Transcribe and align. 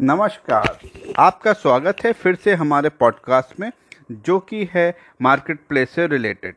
नमस्कार। 0.00 0.78
आपका 1.18 1.52
स्वागत 1.52 1.96
है 2.04 2.12
फिर 2.12 2.34
से 2.34 2.52
हमारे 2.54 2.88
पॉडकास्ट 2.90 3.58
में, 3.60 3.70
जो 4.10 4.38
कि 4.40 4.68
है 4.72 4.94
मार्केट 5.22 5.58
प्लेस 5.68 5.90
से 5.90 6.06
रिलेटेड 6.06 6.54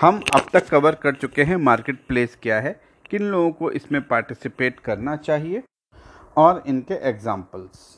हम 0.00 0.20
अब 0.34 0.48
तक 0.52 0.68
कवर 0.68 0.94
कर 0.94 1.14
चुके 1.14 1.42
हैं 1.42 1.56
मार्केट 1.58 2.00
प्लेस 2.08 2.36
क्या 2.42 2.60
है, 2.60 2.72
किन 3.10 3.22
लोगों 3.22 3.50
को 3.52 3.70
इसमें 3.70 4.00
पार्टिसिपेट 4.02 4.80
करना 4.80 5.16
चाहिए, 5.18 5.62
और 6.36 6.62
इनके 6.66 6.94
एग्जाम्पल्स 7.08 7.88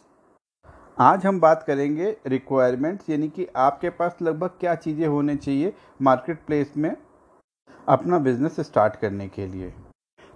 आज 1.01 1.27
हम 1.27 1.41
बात 1.41 1.65
करेंगे 1.67 2.17
रिक्वायरमेंट्स 2.27 3.11
यानी 3.11 3.29
कि 3.29 3.49
आपके 3.57 3.91
पास 3.91 4.17
लगभग 4.23 4.57
क्या 4.61 4.75
चीज़ें 4.77 5.07
होने 5.07 5.37
चाहिए 5.37 5.73
मार्केट 6.03 6.45
प्लेस 6.47 6.73
में 6.77 6.95
अपना 7.89 8.19
बिज़नेस 8.21 8.61
स्टार्ट 8.63 8.97
करने 8.97 9.29
के 9.29 9.47
लिए। 9.47 9.73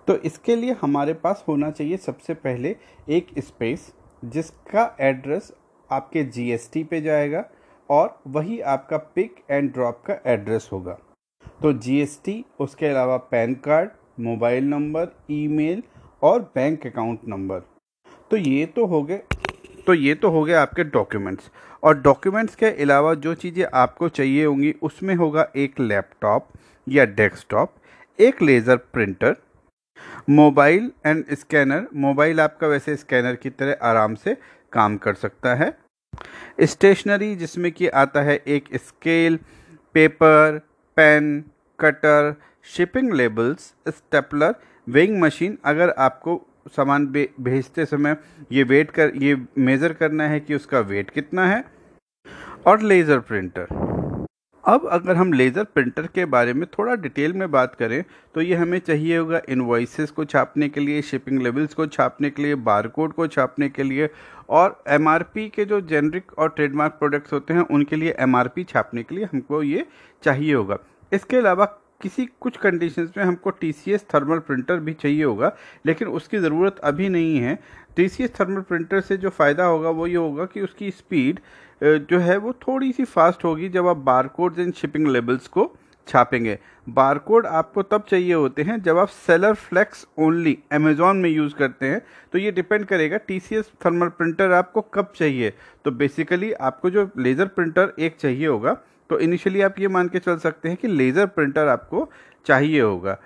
तो 0.09 0.17
इसके 0.19 0.57
लिए 0.57 0.77
हमारे 0.81 1.13
पास 1.15 1.45
होना 1.49 1.71
चाहिए 1.71 1.97
सबसे 1.97 2.35
पहले 2.37 2.75
एक 3.09 3.27
स्पेस 3.39 3.93
जिसका 4.25 4.85
एड्रेस 5.01 5.53
आपके 5.91 6.25
जीएसटी 6.27 6.83
पे 6.85 7.01
जाएगा 7.01 7.45
और 7.91 8.19
वही 8.27 8.61
आपका 8.73 8.97
पिक 9.15 9.43
एंड 9.51 9.73
ड्रॉप 9.73 10.03
का 10.07 10.17
एड्रेस 10.33 10.69
होगा। 10.73 10.97
तो 11.63 11.73
जीएसटी 11.75 12.45
उसके 12.61 12.87
अलावा 12.87 13.17
PAN 13.31 13.55
card, 13.65 13.91
mobile 14.21 14.65
number, 14.65 15.09
email 15.31 15.83
और 16.23 16.41
बैंक 16.55 16.87
अकाउंट 16.87 17.21
नंबर। 17.29 17.63
तो 18.31 18.37
ये 18.37 18.67
तो 18.67 18.87
हो 18.87 19.03
गए 19.03 19.21
तो 19.87 19.95
ये 19.95 20.15
तो 20.15 20.31
हो 20.31 20.43
गए 20.45 20.53
आपके 20.55 20.85
डॉक्यूमेंट्स 20.87 21.51
और 21.83 22.01
डॉक्यूमेंट्स 22.01 22.55
के 22.55 22.67
अलावा 22.83 23.15
जो 23.15 23.35
चीज़ें 23.35 23.65
आपको 23.75 24.09
चाहिए 24.09 24.45
होंगी, 24.45 24.75
उसमें 24.83 25.15
होगा 25.15 25.47
एक 25.57 25.81
लैपटॉप 25.81 26.49
या 26.87 27.05
डेस्कटॉप 27.07 27.75
एक 28.19 28.43
laser 28.43 28.77
printer 28.93 29.37
mobile 30.31 30.91
and 31.07 31.25
scanner, 31.35 31.87
mobile 31.95 32.41
आपका 32.41 32.67
वैसे 32.67 32.97
स्कैनर 32.97 33.37
की 33.37 33.51
तरह 33.51 33.77
आराम 33.83 34.15
से 34.15 34.37
काम 34.73 34.97
कर 34.97 35.15
सकता 35.15 35.55
है। 35.55 35.73
स्टेशनरी 36.63 37.35
जिसमें 37.37 37.71
कि 37.73 37.89
आता 37.89 38.23
है 38.23 38.37
एक 38.47 38.69
scale, 38.77 39.39
paper, 39.95 40.61
pen, 40.97 41.45
cutter, 41.79 42.35
shipping 42.67 43.13
labels, 43.13 43.73
stapler, 43.89 44.55
weighing 44.87 45.21
machine. 45.21 45.59
अगर 45.65 45.91
आपको 45.99 46.41
सामान 46.77 47.07
भेजते 47.07 47.85
समय 47.87 48.17
ये 48.53 48.63
वेट 48.63 48.91
कर, 48.91 49.13
ये 49.17 49.37
मेज़र 49.59 49.93
करना 49.93 50.29
है 50.29 50.41
कि 50.41 50.55
उसका 50.55 50.81
वेट 50.81 51.11
कितना 51.11 51.47
है। 51.47 51.65
और 52.67 52.83
लेज़र 52.83 53.19
प्रिंटर। 53.21 53.67
अब 54.65 54.87
अगर 54.93 55.17
हम 55.17 55.33
लेज़र 55.33 55.65
प्रिंटर 55.65 56.07
के 56.07 56.25
बारे 56.25 56.53
में 56.55 56.67
थोड़ा 56.69 56.95
डिटेल 56.95 57.33
में 57.33 57.51
बात 57.51 57.75
करें 57.75 58.03
तो 58.35 58.41
ये 58.41 58.55
हमें 58.55 58.79
चाहिए 58.79 59.17
होगा 59.19 59.41
इन्वाइसिस 59.49 60.11
को 60.11 60.25
छापने 60.25 60.69
के 60.69 60.81
लिए, 60.81 61.03
शिपिंग 61.03 61.43
लेवल्स 61.43 61.75
को 61.75 61.87
छापने 61.87 62.31
के 62.31 62.43
लिए, 62.43 62.55
बारकोड 62.55 63.13
को 63.13 63.27
छापने 63.27 63.69
के 63.69 63.83
लिए, 63.83 64.09
और 64.51 64.83
एमआरपी 64.89 65.49
के 65.49 65.65
जो 65.65 65.81
जेनरिक 65.83 66.33
और 66.39 66.49
ट्रेडमार्क 66.49 66.93
प्रोडक्ट्स 66.93 67.33
होते 67.33 67.55
हैं, 67.55 67.61
उनके 67.63 67.97
लिए 67.97 68.15
एमआरपी 68.19 68.65
छापने 68.65 69.03
के 69.03 69.15
लिए 69.15 69.25
हमको 69.25 69.63
ये 69.63 69.87
चाहिए 70.23 70.55
होगा। 70.55 70.79
इसके 71.13 71.37
अलावा 71.37 71.65
किसी 72.03 72.27
कुछ 72.41 72.57
कंडीशंस 72.57 73.13
में 73.17 73.25
हमको 73.25 73.51
टीसीएस 73.53 74.05
थर्मल 74.15 74.39
प्रिंटर 74.41 74.77
भी 74.79 74.93
चाहिए 74.95 75.25
होगा, 75.25 75.53
लेकिन 75.87 76.09
उसकी 76.11 76.39
ज़रूरत 76.39 76.79
अभी 76.85 77.09
नहीं 77.09 77.37
है। 77.39 77.59
टीसीएस 77.97 78.31
थर्मल 78.41 78.61
प्रिंटर 78.63 79.01
से 79.01 79.17
जो 79.17 79.31
फ़ायदा 79.31 79.65
होगा 79.65 79.91
वो 79.91 80.07
ये 80.07 80.17
होगा 80.17 80.45
कि 80.47 80.61
उसकी 80.63 80.91
स्पीड 80.93 81.41
जो 81.83 82.19
है 82.21 82.37
वो 82.39 82.53
थोड़ी 82.63 82.93
सी 82.93 83.05
फास्ट 83.07 83.45
होगी 83.45 83.69
जब 83.69 83.87
आप 83.89 83.97
बारकोड 83.99 84.59
एंड 84.59 84.75
शिपिंग 84.75 85.07
लेबल्स 85.09 85.47
को 85.49 85.73
छापेंगे। 86.09 86.59
बारकोड 86.87 87.47
आपको 87.47 87.83
तब 87.85 88.05
चाहिए 88.09 88.33
होते 88.35 88.63
हैं 88.63 88.81
जब 88.83 88.99
आप 88.99 89.09
सेलर 89.09 89.55
फ्लेक्स 89.57 90.07
ओनली 90.19 90.57
अमेजोन 90.73 91.17
में 91.17 91.29
यूज़ 91.31 91.55
करते 91.55 91.87
हैं। 91.87 92.01
तो 92.33 92.39
ये 92.39 92.51
डिपेंड 92.53 92.85
करेगा 92.87 93.17
टीसीएस 93.19 93.71
थर्मल 93.87 94.09
प्रिंटर 94.11 94.53
आपको 94.53 94.81
कब 94.95 95.13
चाहिए। 95.17 95.53
तो 95.85 95.91
बेसिकली 95.93 96.53
आपको 96.53 96.91
जो 96.91 97.09
लेज़र 97.19 97.47
प्रिंटर 97.49 97.93
एक 97.99 98.17
चाहिए 98.17 98.47
होगा 98.47 98.77
तो 99.11 99.19
इनिशियली 99.19 99.61
आप 99.63 99.79
ये 99.79 99.89
मान 99.89 100.09
के 100.09 100.19
चल 100.19 100.37
सकते 100.39 100.69
हैं 100.69 100.77
कि 100.77 100.89
लेज़र 100.89 101.27
प्रिंटर 101.29 101.69
आपको 101.69 102.09
चाहिए 102.47 102.81
होगा। 102.81 103.19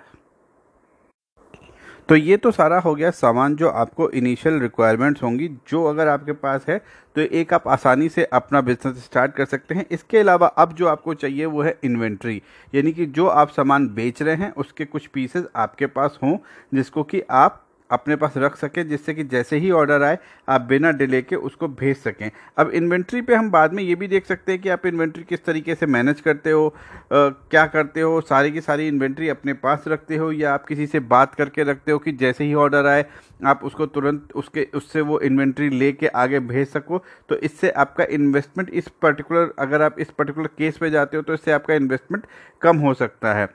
तो 2.08 2.16
ये 2.16 2.36
तो 2.36 2.50
सारा 2.50 2.78
हो 2.78 2.94
गया 2.94 3.10
सामान 3.10 3.54
जो 3.56 3.68
आपको 3.68 4.08
इनिशियल 4.10 4.58
रिक्वायरमेंट्स 4.60 5.22
होंगी, 5.22 5.48
जो 5.68 5.84
अगर 5.84 6.08
आपके 6.08 6.32
पास 6.34 6.64
है 6.68 6.78
तो 7.16 7.20
एक 7.20 7.54
आप 7.54 7.66
आसानी 7.68 8.08
से 8.08 8.24
अपना 8.24 8.60
बिज़नेस 8.60 9.04
स्टार्ट 9.04 9.32
कर 9.32 9.44
सकते 9.44 9.74
हैं। 9.74 9.86
इसके 9.90 10.18
अलावा 10.18 10.46
अब 10.48 10.72
जो 10.72 10.86
आपको 10.86 11.14
चाहिए 11.14 11.46
वो 11.46 11.62
है 11.62 11.76
इन्वेंट्री 11.84 12.40
यानी 12.72 12.92
कि 12.92 13.06
जो 13.08 13.26
आप 13.26 13.50
सामान 13.50 13.88
बेच 13.90 14.22
रहे 14.22 14.36
हैं, 14.36 14.52
उसके 14.52 14.84
कुछ 14.84 15.06
पीसेस 15.06 15.46
आपके 15.56 15.86
पास 15.88 16.18
हों, 16.22 16.36
जिसको 16.72 17.02
कि 17.04 17.22
आप 17.22 17.62
अपने 17.90 18.16
पास 18.16 18.34
रख 18.36 18.56
सकें 18.56 18.86
जिससे 18.88 19.14
कि 19.14 19.24
जैसे 19.24 19.56
ही 19.56 19.70
ऑर्डर 19.72 20.02
आए 20.02 20.18
आप 20.48 20.60
बिना 20.62 20.90
डिले 20.92 21.20
के 21.22 21.36
उसको 21.36 21.68
भेज 21.70 21.96
सकें। 21.96 22.30
अब 22.58 22.70
इन्वेंट्री 22.70 23.20
पे 23.22 23.34
हम 23.34 23.50
बाद 23.50 23.72
में 23.72 23.82
ये 23.82 23.94
भी 23.94 24.08
देख 24.08 24.26
सकते 24.26 24.52
हैं 24.52 24.60
कि 24.60 24.68
आप 24.68 24.86
इन्वेंट्री 24.86 25.22
किस 25.24 25.44
तरीके 25.44 25.74
से 25.74 25.86
मैनेज 25.86 26.20
करते 26.20 26.50
हो 26.50 26.66
आ, 26.66 26.72
क्या 27.10 27.66
करते 27.66 28.00
हो 28.00 28.20
सारी 28.20 28.50
की 28.52 28.60
सारी 28.60 28.88
इन्वेंट्री 28.88 29.28
अपने 29.28 29.52
पास 29.56 29.84
रखते 29.88 30.16
हो 30.16 30.30
या 30.32 30.54
आप 30.54 30.64
किसी 30.66 30.86
से 30.86 31.00
बात 31.08 31.34
करके 31.34 31.64
रखते 31.64 31.92
हो 31.92 31.98
कि 31.98 32.12
जैसे 32.14 32.44
ही 32.44 32.54
ऑर्डर 32.56 32.86
आए 32.86 33.04
आप 33.46 33.60
उसको 33.64 33.86
तुरंत 33.86 34.32
उसके 34.34 34.66
उससे 34.74 35.00
वो 35.00 35.20
इन्वेंट्री 35.20 35.68
ले 35.70 35.94
आगे 36.08 36.40
भेज 36.40 36.68
सको। 36.68 36.98
तो 37.28 37.36
इससे 37.36 37.70
आपका 37.70 38.04
इन्वेस्टमेंट 38.10 38.70
इस 38.70 38.88
पर्टिकुलर 39.02 39.52
अगर 39.58 39.82
आप 39.82 40.00
इस 40.00 40.10
पर्टिकुलर 40.10 40.46
केस 40.58 40.76
पर 40.78 40.88
जाते 40.88 41.16
हो 41.16 41.22
तो 41.22 41.34
इससे 41.34 41.52
आपका 41.52 41.74
इन्वेस्टमेंट 41.74 42.26
कम 42.62 42.76
हो 42.76 42.94
सकता 42.94 43.34
है। 43.34 43.48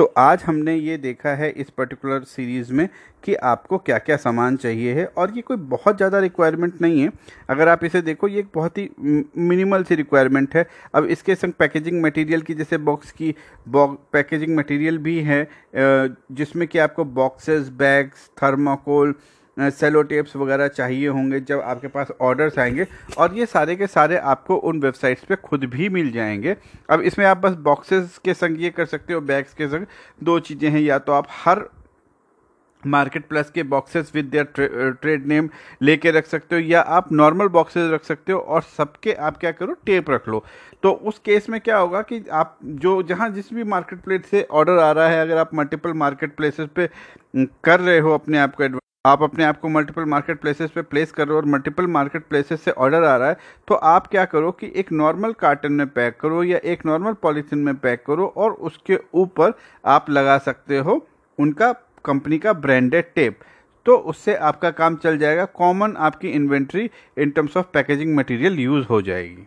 तो 0.00 0.04
आज 0.18 0.42
हमने 0.42 0.74
ये 0.74 0.96
देखा 0.96 1.30
है 1.36 1.50
इस 1.52 1.70
पर्टिकुलर 1.70 2.22
सीरीज़ 2.24 2.72
में 2.72 2.88
कि 3.24 3.34
आपको 3.46 3.78
क्या 3.78 3.98
क्या 3.98 4.16
सामान 4.16 4.56
चाहिए 4.56 4.92
है 4.94 5.04
और 5.08 5.32
ये 5.36 5.42
कोई 5.42 5.56
बहुत 5.72 5.96
ज़्यादा 5.96 6.18
रिक्वायरमेंट 6.18 6.80
नहीं 6.82 7.00
है। 7.00 7.10
अगर 7.50 7.68
आप 7.68 7.84
इसे 7.84 8.00
देखो, 8.02 8.28
ये 8.28 8.38
एक 8.40 8.48
बहुत 8.54 8.78
ही 8.78 8.88
मिनिमल 9.38 9.82
सी 9.84 9.94
रिक्वायरमेंट 9.94 10.56
है। 10.56 10.66
अब 10.94 11.06
इसके 11.06 11.34
संग 11.34 11.52
पैकेजिंग 11.58 12.00
मटेरियल 12.02 12.42
की, 12.42 12.54
जैसे 12.54 12.78
बॉक्स 12.78 13.10
की 13.12 13.34
पैकेजिंग 13.68 14.56
मटेरियल 14.56 14.98
भी 14.98 15.18
है 15.20 15.46
जिसमें 15.76 16.66
कि 16.68 16.78
आपको 16.78 17.04
boxes 17.04 17.68
bags 17.78 18.28
thermocol 18.42 19.14
cello 19.60 20.02
tapes 20.02 20.36
वगैरह 20.36 20.68
चाहिए 20.68 21.08
होंगे 21.08 21.40
जब 21.40 21.60
आपके 21.60 21.88
पास 21.88 22.12
ऑर्डर्स 22.20 22.58
आएँगे। 22.58 22.86
और 23.18 23.34
ये 23.34 23.46
सारे 23.46 23.76
के 23.76 23.86
सारे 23.86 24.16
आपको 24.16 24.56
उन 24.56 24.80
वेबसाइट्स 24.80 25.24
पे 25.24 25.36
खुद 25.38 25.64
भी 25.64 25.88
मिल 25.88 26.10
जाएँगे। 26.12 26.56
अब 26.90 27.00
इसमें 27.02 27.26
आप 27.26 27.38
बस 27.38 27.56
बॉक्सेस 27.62 28.18
के 28.24 28.34
संग 28.34 28.62
ये 28.62 28.70
कर 28.70 28.86
सकते 28.86 29.12
हो 29.12 29.20
बैग्स 29.22 29.54
के 29.54 29.68
संग। 29.68 29.86
दो 30.22 30.38
चीज़ें 30.40 30.68
हैं, 30.70 30.80
या 30.80 30.98
तो 30.98 31.12
आप 31.12 31.26
हर 31.44 31.68
मार्केट 32.82 33.26
प्लस 33.28 33.50
के 33.50 33.62
boxes 33.62 34.10
with 34.14 34.24
their 34.26 34.92
trade 34.92 35.26
name 35.28 35.48
लेके 35.82 36.10
रख 36.10 36.26
सकते 36.26 36.56
हो, 36.56 36.60
या 36.62 36.80
आप 36.80 37.12
नॉर्मल 37.12 37.48
बॉक्सेस 37.48 37.90
रख 37.92 38.04
सकते 38.04 38.32
हो, 38.32 38.38
और 38.38 38.62
सबके 38.62 39.12
आप 39.12 39.36
क्या 39.36 39.50
करो 39.52 39.74
टेप 39.86 40.10
रख 40.10 40.28
लो। 40.28 40.44
तो 40.82 40.92
उस 40.92 41.18
केस 41.18 41.48
में 41.48 41.60
क्या 41.60 41.78
होगा 41.78 42.02
कि 42.02 42.24
आप 42.32 42.58
जो, 42.64 43.02
जहाँ 43.02 43.30
जिस 43.30 43.52
भी 43.54 43.64
मार्केट 43.66 44.00
प्लेस 44.00 44.30
से 44.30 44.42
ऑर्डर 44.42 44.78
आ 44.78 44.90
रहा 44.92 45.08
है, 45.08 45.20
अगर 45.22 45.38
आप 45.38 45.54
मल्टीपल 45.54 45.92
मार्केट 45.94 46.36
प्लेसेस 46.36 46.68
पे 46.76 46.88
कर 47.64 47.80
रहे 47.80 47.98
हो 47.98 48.14
अपने 48.14 48.38
आप 48.38 48.54
को 48.54 48.79
आप 49.04 49.22
अपने 49.22 49.44
आप 49.44 49.58
को 49.60 49.68
मल्टीपल 49.68 50.04
मार्केट 50.04 50.40
प्लेसेस 50.40 50.70
पे 50.70 50.82
प्लेस 50.82 51.12
कर 51.12 51.26
रहे 51.26 51.32
हो 51.32 51.36
और 51.36 51.44
मल्टीपल 51.44 51.86
मार्केट 51.86 52.24
प्लेसेस 52.28 52.62
से 52.62 52.70
ऑर्डर 52.70 53.04
आ 53.04 53.16
रहा 53.16 53.28
है 53.28 53.36
तो 53.68 53.74
आप 53.74 54.06
क्या 54.06 54.24
करो 54.24 54.50
कि 54.52 54.70
एक 54.76 54.90
नॉर्मल 54.92 55.32
कार्टन 55.32 55.72
में 55.72 55.86
पैक 55.88 56.18
करो 56.20 56.42
या 56.42 56.58
एक 56.64 56.84
नॉर्मल 56.86 57.12
पॉलीथीन 57.22 57.58
में 57.58 57.74
पैक 57.76 58.04
करो 58.06 58.26
और 58.36 58.52
उसके 58.52 58.98
ऊपर 59.14 59.52
आप 59.84 60.10
लगा 60.10 60.36
सकते 60.38 60.78
हो 60.78 61.00
उनका 61.38 61.72
कंपनी 62.04 62.38
का 62.38 62.52
ब्रांडेड 62.52 63.12
टेप 63.14 63.38
तो 63.86 63.96
उससे 63.96 64.34
आपका 64.36 64.70
काम 64.72 64.96
चल 64.96 65.18
जाएगा। 65.18 65.44
कॉमन 65.46 65.96
आपकी 65.98 66.28
inventory 66.30 66.88
in 67.16 67.30
terms 67.30 67.56
of 67.56 67.66
packaging 67.74 68.14
material 68.16 68.58
use 68.60 68.86
हो 68.86 69.00
जाएगी। 69.02 69.46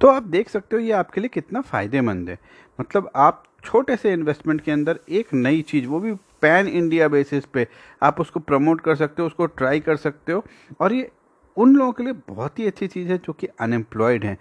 तो 0.00 0.08
आप 0.08 0.22
देख 0.24 0.48
सकते 0.48 0.76
हो 0.76 0.82
ये 0.82 0.92
आपके 0.92 1.20
लिए 1.20 1.28
कितना 1.28 1.60
फ़ायदेमंद 1.62 2.28
है। 2.30 2.38
मतलब 2.78 3.10
आप 3.16 3.42
छोटे 3.64 3.96
से 3.96 4.12
इन्वेस्टमेंट 4.12 4.60
के 4.60 4.72
अंदर 4.72 4.98
एक 5.10 5.34
नई 5.34 5.62
चीज़, 5.62 5.86
वो 5.86 6.00
भी 6.00 6.12
पैन 6.42 6.68
इंडिया 6.68 7.08
बेसिस 7.08 7.44
पे 7.44 7.66
आप 8.02 8.20
उसको 8.20 8.40
प्रमोट 8.40 8.80
कर 8.80 8.96
सकते 8.96 9.22
हो, 9.22 9.26
उसको 9.26 9.46
ट्राई 9.46 9.80
कर 9.80 9.96
सकते 9.96 10.32
हो। 10.32 10.44
और 10.80 10.92
ये 10.92 11.10
उन 11.56 11.76
लोगों 11.76 11.92
के 11.92 12.04
लिए 12.04 12.12
बहुत 12.28 12.58
ही 12.58 12.66
अच्छी 12.66 12.86
चीज़ 12.86 13.08
है 13.08 13.18
जो 13.18 13.32
कि 13.32 13.46
अनएम्प्लॉयड 13.60 14.24
हैं। 14.24 14.36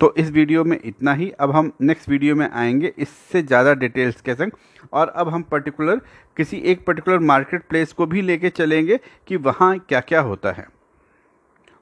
तो 0.00 0.14
इस 0.18 0.30
वीडियो 0.30 0.64
में 0.64 0.78
इतना 0.84 1.12
ही। 1.14 1.30
अब 1.30 1.50
हम 1.50 1.72
नेक्स्ट 1.80 2.08
वीडियो 2.08 2.34
में 2.36 2.48
आएँगे 2.50 2.92
इससे 2.98 3.42
ज़्यादा 3.42 3.74
डिटेल्स 3.74 4.20
के 4.20 4.34
संग। 4.34 4.52
और 4.92 5.08
अब 5.08 5.28
हम 5.28 5.42
पर्टिकुलर 5.42 6.00
किसी 6.36 6.56
एक 6.56 6.84
पर्टिकुलर 6.86 7.18
मार्केट 7.18 7.62
प्लेस 7.68 7.92
को 7.92 8.06
भी 8.06 8.22
लेके 8.22 8.50
चलेंगे 8.50 8.98
कि 9.28 9.36
वहाँ 9.36 9.78
क्या 9.78 10.00
क्या 10.00 10.20
होता 10.20 10.52
है। 10.52 10.66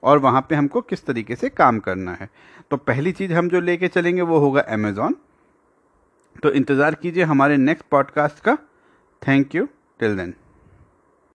और 0.02 0.18
वहाँ 0.18 0.46
पे 0.50 0.54
हमको 0.54 0.80
किस 0.80 1.04
तरीके 1.06 1.36
से 1.36 1.48
काम 1.48 1.78
करना 1.78 2.12
है। 2.12 2.28
तो 2.70 2.76
पहली 2.76 3.12
चीज़ 3.12 3.32
हम 3.32 3.48
जो 3.48 3.60
लेके 3.60 3.88
चलेंगे 3.88 4.22
वो 4.22 4.38
होगा 4.38 4.60
अमेज़ॉन 4.68 5.16
तो 6.36 6.50
इंतज़ार 6.50 6.94
कीजिए 6.94 7.24
हमारे 7.24 7.56
नेक्स्ट 7.56 7.86
पॉडकास्ट 7.90 8.40
का। 8.44 8.56
Thank 9.22 9.54
you 9.54 9.68
till 10.00 10.16
then. 10.16 10.34